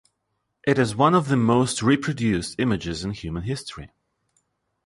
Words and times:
It 0.65 0.79
is 0.79 0.95
one 0.95 1.13
of 1.13 1.27
the 1.27 1.37
most 1.37 1.83
reproduced 1.83 2.55
images 2.59 3.03
in 3.05 3.11
human 3.11 3.43
history. 3.43 3.91